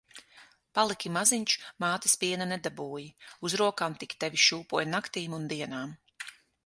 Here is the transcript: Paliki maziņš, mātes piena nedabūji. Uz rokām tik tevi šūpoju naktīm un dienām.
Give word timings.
Paliki 0.77 1.09
maziņš, 1.17 1.57
mātes 1.85 2.17
piena 2.23 2.47
nedabūji. 2.53 3.05
Uz 3.49 3.57
rokām 3.63 3.99
tik 4.05 4.17
tevi 4.25 4.43
šūpoju 4.47 4.93
naktīm 4.95 5.37
un 5.41 5.47
dienām. 5.53 5.93